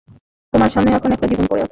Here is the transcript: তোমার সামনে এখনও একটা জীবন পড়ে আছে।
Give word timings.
তোমার 0.53 0.69
সামনে 0.69 0.89
এখনও 0.91 1.13
একটা 1.13 1.27
জীবন 1.27 1.45
পড়ে 1.47 1.61
আছে। 1.61 1.69